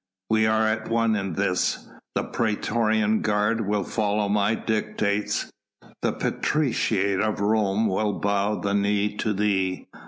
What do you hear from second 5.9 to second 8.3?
the patriciate of Rome will